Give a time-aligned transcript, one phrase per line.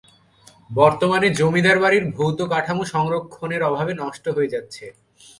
[0.69, 4.85] বর্তমানে জমিদার বাড়ির ভৌত কাঠামো সংরক্ষণের অভাবে নষ্ট হয়ে যাচ্ছে।